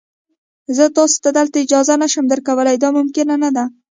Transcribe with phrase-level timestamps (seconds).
[0.75, 3.63] زه تاسي ته دلته اجازه نه شم درکولای، دا ممکنه نه ده.